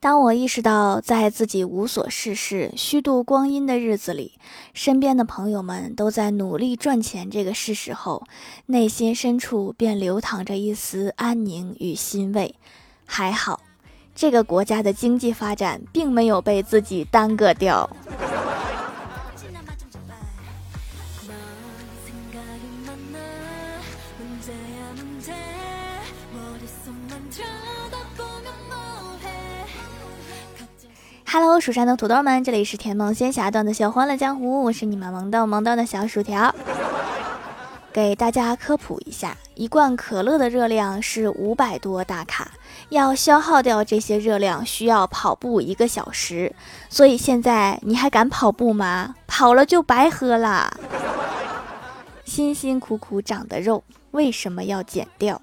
[0.00, 4.38] 当我意识到，在自己无所事事、虚度光阴的日子里，
[4.72, 8.22] 身边的朋友们都在努力赚钱这个事实后，
[8.66, 12.54] 内心深处便流淌着一丝安宁与欣慰。
[13.06, 13.60] 还好，
[14.14, 17.90] 这个国家的经济发展并没有被自己耽搁掉。
[31.30, 36.54] Hello，蜀山的土豆们，这里是甜梦仙侠段的小欢乐江湖，我是你们萌豆萌豆的小薯条。
[37.92, 42.52] 给大家科普一下，一罐可乐的热量是五百多大卡，
[42.88, 46.50] 要消耗掉这些热量需要跑步一个小时，
[46.88, 49.14] 所以现在你还敢跑步吗？
[49.26, 50.72] 跑了就白喝啦！
[52.24, 55.42] 辛辛苦苦长的肉为什么要减掉？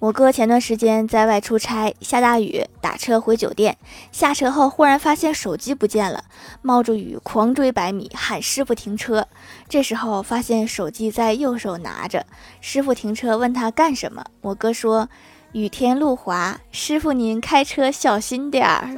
[0.00, 3.76] 我哥前段时间在外出差，下大雨，打车回酒店，
[4.10, 6.24] 下车后忽然发现手机不见了，
[6.62, 9.28] 冒着雨狂追百米，喊师傅停车。
[9.68, 12.24] 这时候发现手机在右手拿着，
[12.62, 15.10] 师傅停车问他干什么，我哥说
[15.52, 18.88] ：“雨天路滑，师傅您开车小心点儿。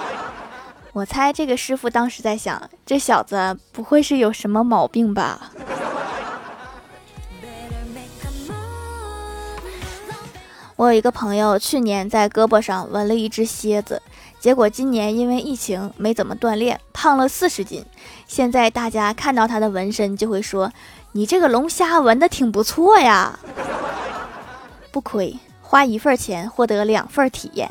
[0.92, 5.50] ”我猜这个师傅当时在想，这小子不会是有什么毛病吧？
[10.76, 14.00] 我有一个朋友，去年在胳膊上纹了一只蝎子，
[14.40, 17.84] 结果今年因为疫情没怎么锻炼，胖了四十斤。
[18.26, 20.72] 现在大家看到他的纹身，就会说
[21.12, 23.38] ：“你这个龙虾纹的挺不错呀。”
[24.90, 27.70] 不亏，花一份钱获得两份体验。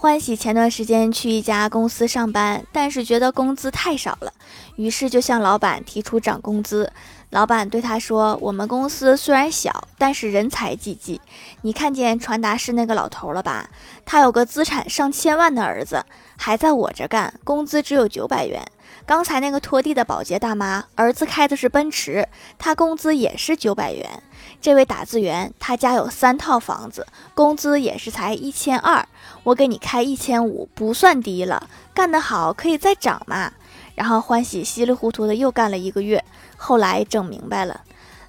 [0.00, 4.32] 欢喜前段时间去一家公司上班，但是觉得工资太少了，
[4.76, 6.90] 于是就向老板提出涨工资。
[7.28, 11.20] 老板对他说：“我们公司虽然小，但是人才济济。
[11.60, 13.68] 你看见传达室那个老头了吧？
[14.06, 16.02] 他有个资产上千万的儿子，
[16.38, 18.66] 还在我这干，工资只有九百元。
[19.10, 24.22] 刚才那个拖地的保洁大妈，儿子开的是奔驰，他工资也是九百元。”
[24.62, 27.04] 这位打字员，他家有三套房子，
[27.34, 29.04] 工资也是才一千二，
[29.42, 31.68] 我给你开一千五，不算低了。
[31.92, 33.52] 干得好可以再涨嘛。
[33.96, 36.24] 然后欢喜稀里糊涂的又干了一个月，
[36.56, 37.80] 后来整明白了，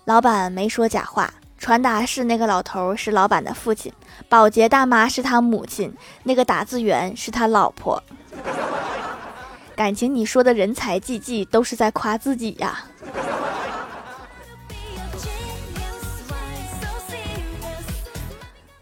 [0.05, 3.93] 老板没说假话，传达室那个老头是老板的父亲，
[4.27, 5.93] 保洁大妈是他母亲，
[6.23, 8.01] 那个打字员是他老婆。
[9.81, 12.85] 感情你说的人才济济，都是在夸自己呀。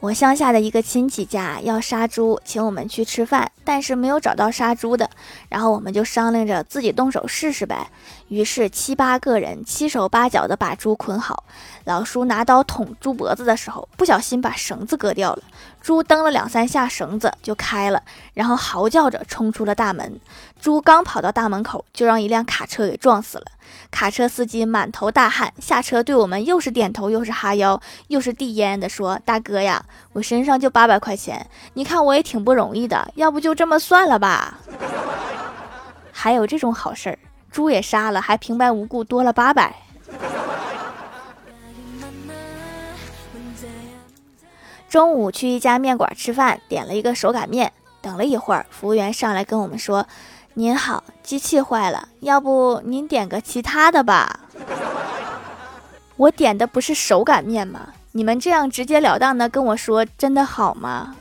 [0.01, 5.09] 我乡下的一个亲戚家要杀猪，请我们去吃饭，但是没有找到杀猪的，
[5.47, 7.89] 然后我们就商量着自己动手试试呗。
[8.29, 11.43] 于是七八个人七手八脚的把猪捆好，
[11.83, 15.43] 老叔拿刀捅猪脖子的时候，不小心把绳子割掉了，
[15.81, 18.01] 猪蹬了两三下，绳子就开了，
[18.33, 20.19] 然后嚎叫着冲出了大门。
[20.61, 23.45] 猪刚跑到大门口，就让一辆卡车给撞死了。
[23.89, 34.59] 卡车司机满头大汗，下车对我们又是点头又是哈腰，又是递烟的说：“大哥呀，我身上就八百块钱，你看我也挺不容易的，要不就这么算了吧？”
[36.11, 37.17] 还有这种好事儿，
[37.51, 39.75] 猪也杀了，还平白无故多了八百。
[44.89, 47.71] 中午去一家面馆吃饭，点了一个手擀面，
[48.01, 50.05] 等了一会儿，服务员上来跟我们说。
[50.55, 54.39] 您好，机器坏了，要不您点个其他的吧？
[56.17, 57.93] 我点的不是手擀面吗？
[58.11, 61.15] 你们这样直截了当的跟我说，真的好吗？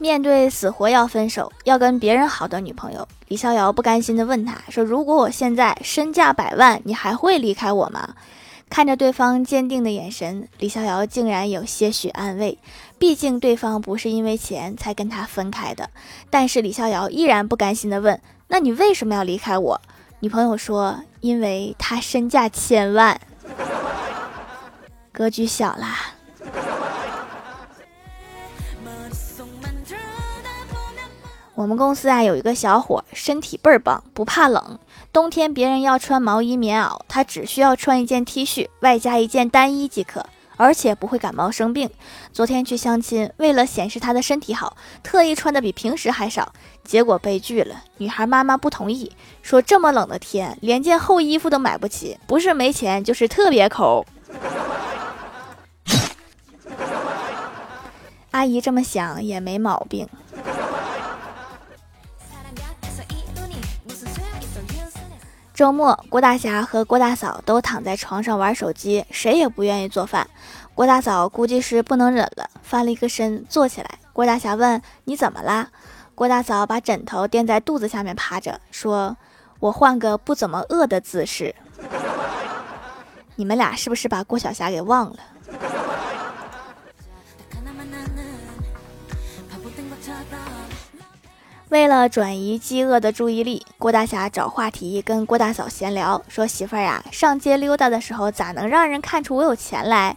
[0.00, 8.14] 面对死活要分手、要跟别人好的女朋友，李逍遥不甘心的问他说：“如果我现在身价百万，你还会离开我吗？”
[8.70, 12.56] 看着对方坚定的眼神，李逍遥竟然有些许安慰。
[12.98, 15.90] 毕竟对方不是因为钱才跟他分开的。
[16.30, 18.18] 但是李逍遥依然不甘心地问
[18.48, 19.78] ：“那你为什么要离开我？”
[20.20, 23.20] 女朋友说：“因为他身价千万，
[25.12, 26.14] 格局小啦。”
[31.60, 34.78] 我们公司啊有一个小伙，身体倍儿棒，不怕冷。
[35.12, 40.24] 冬天别人要穿毛衣、棉袄，他只需要穿一件 T 恤，外加一件单衣即可，
[40.56, 41.90] 而且不会感冒生病。
[42.32, 46.50] 昨天去相亲，为了显示他的身体好，特意穿的比平时还少，
[46.82, 47.82] 结果被拒了。
[47.98, 49.12] 女孩妈妈不同意，
[49.42, 54.06] 说这么冷的天，连件厚衣服都买不起，不是没钱，就是特别抠。
[58.30, 60.08] 阿姨这么想也没毛病。
[65.60, 70.26] 周末，郭大侠和郭大嫂都躺在床上玩手机，谁也不愿意做饭。
[70.74, 73.98] 郭大嫂估计是不能忍了，翻了一个身坐起来。
[74.14, 75.68] 郭大侠问：“你怎么啦？”
[76.16, 79.14] 郭大嫂把枕头垫在肚子下面趴着，说
[79.60, 81.54] ：“我换个不怎么饿的姿势。”
[83.36, 85.18] 你们俩是不是把郭晓霞给忘了？
[91.70, 100.16] 为了转移饥饿的注意力，郭大侠找话题跟郭大嫂闲聊，说：“媳妇儿呀，上街溜达的时候咋能让人看出我有钱来？”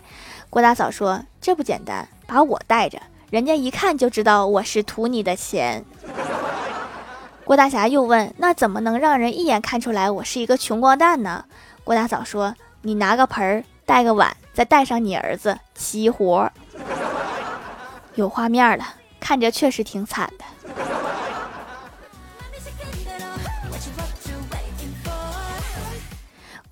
[0.50, 5.86] 郭大嫂说：“这不简单，把我带着，人家一看就知道我是图你的钱。
[7.46, 11.46] ”郭大侠又问：“那怎么能让人一眼看出来我是一个穷光蛋呢？”
[11.86, 16.52] 郭大嫂说：“你拿个盆儿，带个碗，再带上你儿子，齐活。
[18.16, 18.84] ”有画面了，
[19.20, 20.63] 看着确实挺惨的。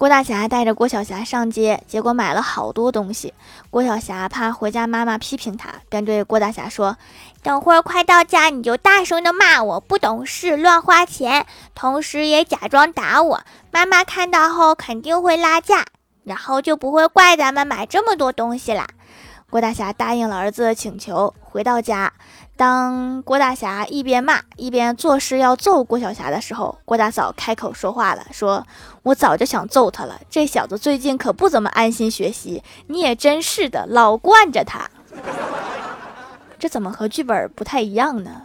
[0.02, 3.36] 郭大侠带着郭晓霞上街，结果买了好多东西。
[3.70, 6.98] 郭晓霞怕回家妈妈批评他，便对郭大侠说
[7.44, 11.46] ：“等会儿快到家，你就大声的骂我不懂事、乱花钱，
[11.76, 13.42] 同时也假装打我。
[13.70, 15.86] 妈妈看到后肯定会拉架，
[16.24, 18.88] 然后就不会怪咱们买这么多东西啦。”
[19.52, 22.12] 郭大侠答应了儿子的请求，回到家。
[22.62, 28.64] 当郭大侠一边骂一边作势要揍郭小霞的时候，郭大嫂开口说话了，说
[29.02, 34.88] ：“我早就想揍他了，这小子最近可不怎么安心学习，你也真是的，老惯着他。
[36.60, 38.44] 这怎么和剧本不太一样呢？”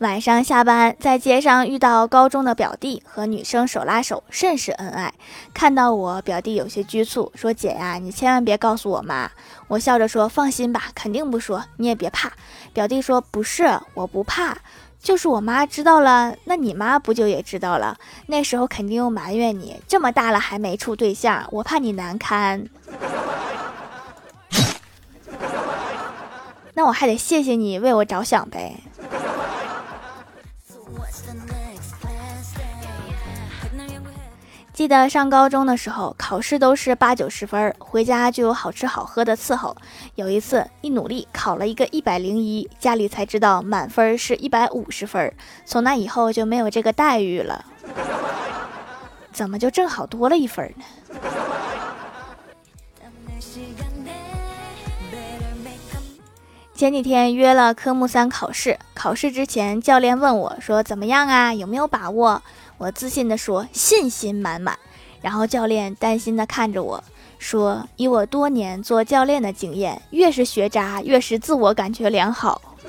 [0.00, 5.12] 晚上下班，在街上遇到高中的表弟和女生手拉手，甚是恩爱。
[5.52, 9.30] 看到我，表弟有些局促，说：“姐呀，你千万别告诉我妈。”
[9.68, 12.32] 我笑着说：“放心吧，肯定不说，你也别怕。”
[12.72, 14.56] 表弟说：“不是，我不怕，
[14.98, 17.98] 就是我妈知道了，那你妈不就也知道了？
[18.28, 22.66] 那时候肯定又埋怨你，这么大了还没处对象，我怕你难堪。
[26.72, 28.80] 那我还得谢谢你为我着想呗。”
[34.80, 39.76] 记得上高中的时候，考试都是八九十分，回家就有好吃好喝的伺候。
[40.14, 45.30] 有一次一努力考了一个一百零一，家里才知道满分是一百五十分。
[45.66, 47.62] 从那以后就没有这个待遇了。
[49.34, 50.84] 怎么就正好多了一分呢？
[56.74, 61.52] 前几天约了科目三考试，考试之前教练问我说：“怎么样啊？
[61.52, 62.42] 有没有把握？”
[62.80, 64.78] 我自信地说，信心满满。
[65.20, 67.04] 然后教练担心地看着我
[67.38, 72.62] 说：“以我多年做教练的经验，越是学渣，越是自我感觉良好。”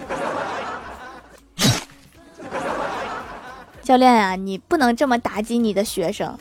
[3.83, 6.39] 教练啊，你不能这么打击你的学生。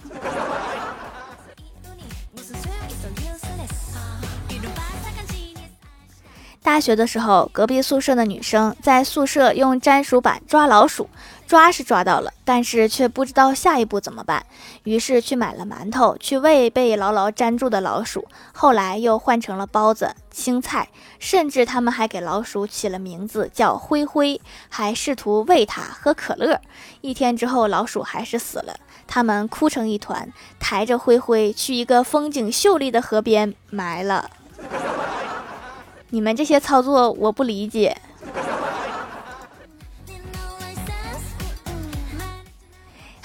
[6.81, 11.09] 学的时候，隔壁宿舍的女生在宿舍用粘鼠板抓老鼠。
[11.47, 14.47] 抓是抓到了，但是却不知道下一步怎么办，
[14.85, 18.25] 于是去买了馒头去喂被牢牢粘住的老鼠。
[18.53, 20.89] 后来又换成了包子、青菜，
[21.19, 26.61] 甚至他们还给老鼠起了名字叫灰灰，还试图喂它喝可乐。
[27.01, 28.79] 一天之后，老鼠还是死了，
[29.09, 34.31] 他们哭成一团，抬着灰灰去一个风景秀丽的河边埋了。
[36.11, 37.97] 你们这些操作我不理解。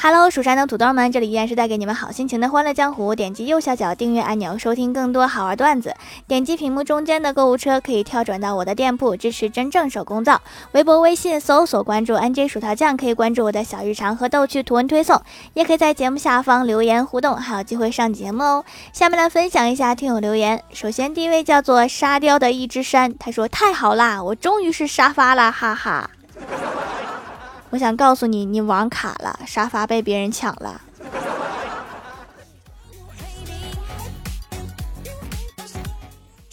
[0.07, 3.15] Hello，蜀山的土豆们，这里依然是带给你们好心情的欢乐江湖。
[3.15, 5.95] 点击右下角订阅按钮，收听更多好玩段子。
[6.27, 10.39] 点击屏幕中间的购物车，可以跳转到我的店铺，支持真正手工皂。
[10.73, 15.19] 微博、微信搜索关注 NJ 薯条酱，可以关注我的小日常和逗趣图文推送，
[15.55, 18.65] 也可以在节目下方留言互动，还有机会上节目哦。
[18.93, 20.61] 下面来分享一下听友留言。
[20.71, 26.11] 首先第一位叫做沙雕的一只山，他说太好啦，我终于是沙发了，哈哈。
[27.71, 30.81] 我想告诉你，你网卡了，沙发被别人抢了。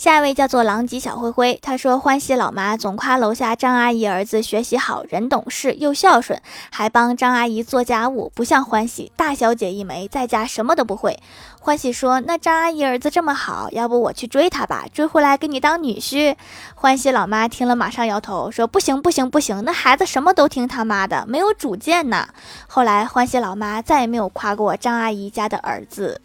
[0.02, 6.42] 下一位叫做狼藉小灰灰，他说欢喜老妈总夸楼下张阿姨儿子学习好，人懂事又孝顺，
[6.73, 11.21] 还帮张阿姨做家务，不像欢喜大小姐一枚，在家什么都不会。
[11.61, 16.35] 欢喜说那张阿姨儿子这么好，要不我去追他吧，追回来给你当女婿。
[16.75, 22.26] 欢喜老妈听了马上摇头说不行不行不行，那孩子什么都听他妈的，没有主见呢。
[22.66, 26.21] 后来欢喜老妈再也没有夸过张阿姨家的儿子，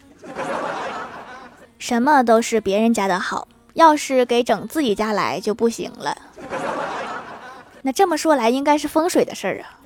[1.78, 3.46] 什么都是别人家的好。
[3.78, 6.18] 要是给整自己家来就不行了。
[7.82, 9.78] 那这么说来，应该是风水的事儿啊。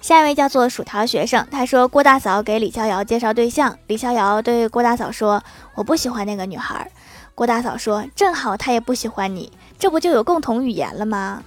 [0.00, 5.42] 下一位叫做薯条学生，他说郭大嫂给李逍遥介绍对象，李逍遥对郭大嫂说
[5.76, 6.90] ：“我不喜欢那个女孩。”
[7.36, 11.42] 郭大嫂说：“正好他也不喜欢你，这不就有共同语言了吗？”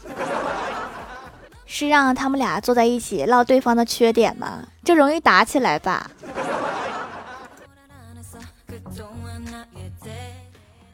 [1.66, 4.60] 是让他们俩坐在一起唠对方的缺点吗？
[4.84, 6.12] 这容易打起来吧。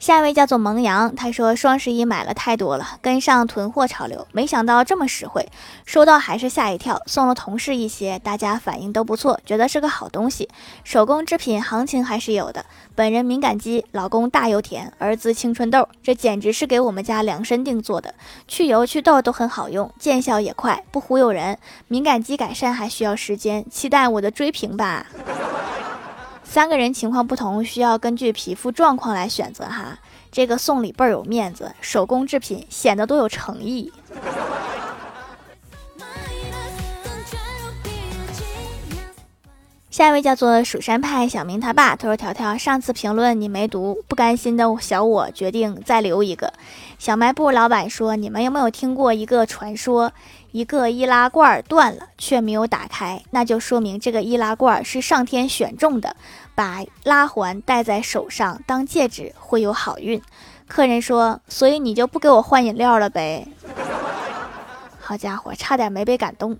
[0.08, 5.46] 下一位叫做萌羊，他说双十一买了太多了，跟上囤货潮流，没想到这么实惠，
[5.84, 10.48] 收到还是吓一跳，送了同事一些，大家反应都不错，觉得是个好东西。
[10.82, 18.14] 手工制品行情还是有的，本人敏感肌，老公大油田，儿子青春痘，这简直是给我们家量身定做的，
[18.46, 21.58] 去油去痘都很好用，见效也快，不忽悠人。
[21.86, 25.04] 敏感肌改善还需要时间，期待我的追评吧。
[26.50, 29.98] 三个人情况不同，需要根据皮肤状况来选择哈。
[30.32, 33.92] 这个送礼倍儿有面子，手工制品显得多有诚意。
[39.90, 46.52] 下一位叫做蜀山派小明他爸，他说：“条条，上次评论你没读，不甘心的小我决定再留一个。”
[46.98, 50.12] 小卖部老板说：“你们有没有听过一个传说？
[50.50, 56.16] 一个易拉罐断了却没有打开，那就说明这个易拉罐是上天选中的，
[56.54, 60.20] 把拉环戴在手上当戒指会有好运。”
[60.66, 63.46] 客人说：“所以你就不给我换饮料了呗？”
[65.00, 66.58] 好家伙，差点没被感动。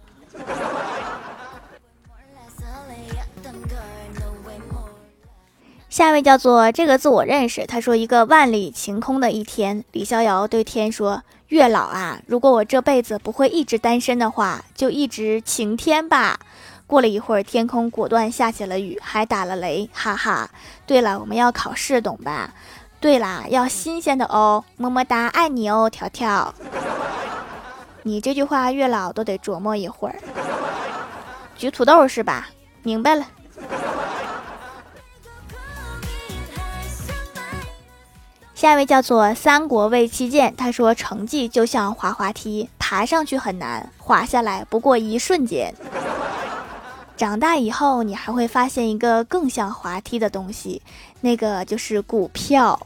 [5.89, 7.67] 下一位叫做这个字我认识。
[7.67, 16.39] 他说：“一个万里晴空的一天，李逍遥对天说：‘月老啊，如果我这辈子不会一直单身的话，就一直晴天吧。’
[16.87, 20.51] 过了一会儿，天空果断下起了雨，还打了雷，哈哈。
[20.87, 22.53] 对了，我们要考试，懂吧？
[23.01, 26.55] 对啦，要新鲜的哦，么么哒，爱你哦，条条。
[28.03, 30.17] 你这句话，月老都得琢磨一会儿。
[31.57, 32.49] 举土豆是吧？
[32.83, 33.27] 明白了。”
[38.59, 45.73] 下一位叫做三国魏七剑，他说成绩就像滑滑梯，爬上去很难，滑下来不过一瞬间。
[47.17, 50.83] 长大以后，你还会发现一个更像滑梯的东西，
[51.21, 52.85] 那个就是股票。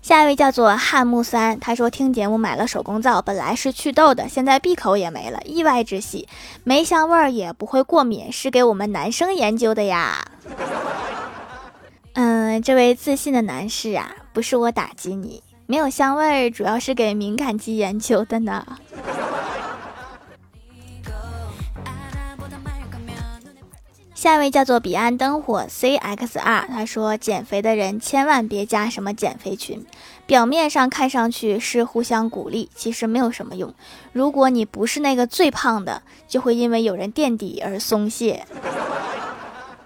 [0.00, 6.26] 下一位叫做汉木三，他说听节目买了手工皂，本来是祛痘的，现在闭口也没了，意外之喜，
[6.64, 10.28] 没香味儿也不会过敏，是给我们男生研究的呀。
[12.14, 18.66] 嗯，这位自信的男士啊，不是我打击你，没有香味儿，主要是给敏感肌研究的呢。
[24.14, 29.84] 下一位叫做彼岸灯火 CXR，他说减肥的人千万别加什么减肥群，
[30.26, 33.74] 表面上看上去是互相鼓励，其实没有什么用。
[34.12, 38.46] 如果你不是那个最胖的，就会因为有人垫底而松懈，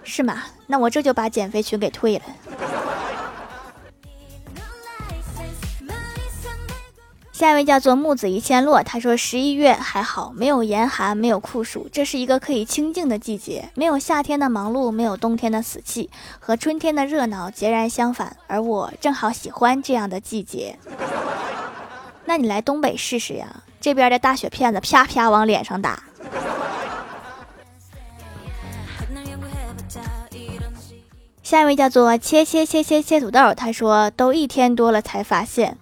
[0.07, 0.45] 是吗？
[0.69, 2.25] 那我这就把减肥群给退了。
[7.33, 16.09] 下一位叫做木子一千落，他说十一月还好，没有严寒，没有酷暑，这是一个可以清静的季节，没有夏天的忙碌，没有冬天的死气，
[16.39, 18.39] 和春天的热闹截然相反。
[18.47, 20.79] 而我正好喜欢这样的季节。
[22.25, 26.05] 那你来东北试试呀，这边的大雪片子啪啪往脸上打。
[31.47, 35.79] 下一位叫做切切切切切土豆，他说都一天多了才发现。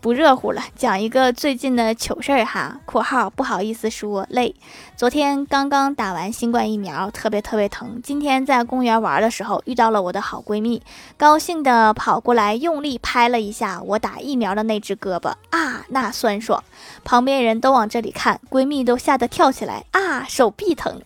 [0.00, 2.78] 不热乎了，讲一个最近的糗事儿哈。
[2.86, 4.54] （括号不好意思说累，
[4.94, 8.00] 昨天刚刚打完新冠疫苗，特别特别疼。
[8.00, 10.80] 今天在公园玩的时候遇到了我的好闺蜜，
[11.16, 16.62] 高兴的跑过来用力拍了一下我打疫苗的那只胳膊啊，那酸爽！
[17.02, 21.02] 旁边人都往这里看，闺蜜都吓得跳起来啊，手臂疼。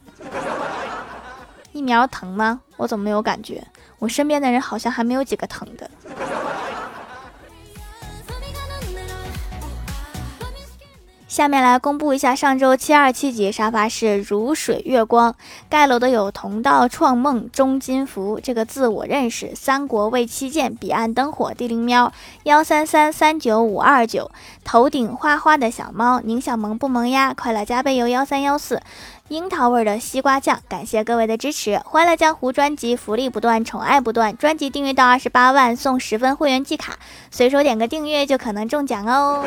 [1.72, 2.60] 疫苗疼吗？
[2.76, 3.62] 我怎么没有感觉？
[3.98, 5.90] 我身边的人好像还没有几个疼的。
[11.32, 15.34] 下面来公布一下上周七二七级沙发是如水月光
[15.70, 22.12] 盖楼的有同道创梦钟金福这个字我认识三国魏七剑彼岸灯火地灵喵
[22.42, 24.30] 幺三三三九五二九
[24.62, 28.82] 头顶花花的小猫宁小萌不萌呀快乐加倍油幺三幺四
[29.28, 36.98] 樱桃味的西瓜酱感谢各位的支持欢乐江湖专辑福利不断宠爱不断专辑订阅到二十八万送十分会员季卡
[37.30, 39.46] 随手点个订阅就可能中奖哦。